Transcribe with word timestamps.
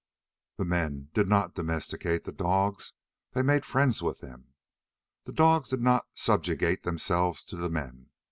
The 0.57 0.65
men 0.65 1.11
did 1.13 1.27
not 1.27 1.53
domesticate 1.53 2.23
the 2.23 2.31
dogs. 2.31 2.93
They 3.33 3.43
made 3.43 3.63
friends 3.63 4.01
with 4.01 4.19
them. 4.19 4.55
The 5.25 5.31
dogs 5.31 5.69
did 5.69 5.81
not 5.81 6.07
subjugate 6.15 6.81
themselves 6.81 7.43
to 7.43 7.55
the 7.55 7.69
men. 7.69 8.07